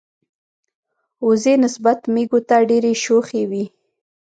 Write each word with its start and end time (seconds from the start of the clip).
وزې 1.27 1.53
نسبت 1.63 1.99
مېږو 2.13 2.39
ته 2.47 2.55
ډیری 2.69 2.93
شوخی 3.03 3.43
وی. 3.49 3.65